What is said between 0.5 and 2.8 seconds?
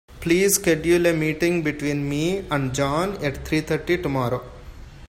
schedule a meeting between me and